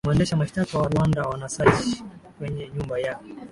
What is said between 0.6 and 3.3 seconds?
wa rwanda wanesearch kwenye nyumba ya